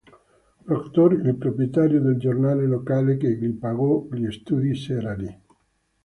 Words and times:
Proctor, 0.65 1.13
il 1.23 1.35
proprietario 1.37 2.01
del 2.01 2.17
giornale 2.17 2.65
locale, 2.65 3.17
che 3.17 3.37
gli 3.37 3.51
pagò 3.55 4.07
gli 4.11 4.31
studi 4.31 4.73
serali. 4.75 5.39